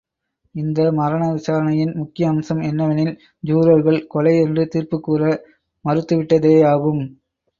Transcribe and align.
இந்த 0.55 0.91
மரண 0.91 1.23
விசாரணையின் 1.31 1.91
முக்கிய 1.95 2.29
அம்சம் 2.29 2.61
என்னவெனில், 2.61 3.13
ஜூரர்கள் 3.43 3.99
கொலை 4.07 4.33
என்று 4.37 4.63
தீர்ப்புக்கூற 4.73 5.21
மறுத்துவிட்டதேயாகும். 5.85 7.03